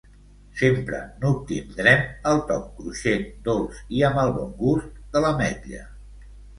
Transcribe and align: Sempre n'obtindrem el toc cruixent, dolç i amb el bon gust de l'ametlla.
Sempre 0.61 1.01
n'obtindrem 1.25 2.01
el 2.33 2.43
toc 2.53 2.65
cruixent, 2.81 3.31
dolç 3.51 3.85
i 4.01 4.05
amb 4.11 4.27
el 4.27 4.37
bon 4.43 4.59
gust 4.67 5.01
de 5.17 5.27
l'ametlla. 5.29 5.89